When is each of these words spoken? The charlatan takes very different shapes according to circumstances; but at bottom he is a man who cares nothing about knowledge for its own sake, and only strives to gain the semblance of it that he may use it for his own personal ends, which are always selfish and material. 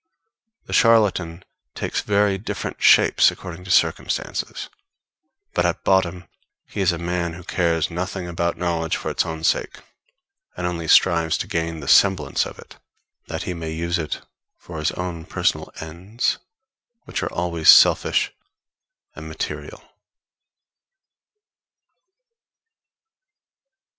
The 0.65 0.73
charlatan 0.73 1.45
takes 1.75 2.01
very 2.01 2.39
different 2.39 2.81
shapes 2.81 3.29
according 3.29 3.65
to 3.65 3.69
circumstances; 3.69 4.67
but 5.53 5.63
at 5.63 5.83
bottom 5.83 6.27
he 6.65 6.81
is 6.81 6.91
a 6.91 6.97
man 6.97 7.33
who 7.33 7.43
cares 7.43 7.91
nothing 7.91 8.27
about 8.27 8.57
knowledge 8.57 8.97
for 8.97 9.11
its 9.11 9.27
own 9.27 9.43
sake, 9.43 9.81
and 10.57 10.65
only 10.65 10.87
strives 10.87 11.37
to 11.37 11.47
gain 11.47 11.81
the 11.81 11.87
semblance 11.87 12.47
of 12.47 12.57
it 12.57 12.79
that 13.27 13.43
he 13.43 13.53
may 13.53 13.69
use 13.73 13.99
it 13.99 14.21
for 14.57 14.79
his 14.79 14.89
own 14.93 15.23
personal 15.23 15.71
ends, 15.81 16.39
which 17.03 17.21
are 17.21 17.31
always 17.31 17.69
selfish 17.69 18.33
and 19.15 19.27
material. 19.27 19.83